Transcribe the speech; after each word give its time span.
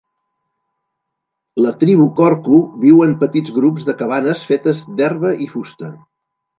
La 1.65 1.73
tribu 1.83 2.09
korku 2.21 2.63
viu 2.87 3.05
en 3.09 3.15
petits 3.27 3.55
grups 3.61 3.87
de 3.93 3.99
cabanes 4.03 4.45
fetes 4.53 4.85
d'herba 5.01 5.39
i 5.49 5.53
fusta. 5.57 5.97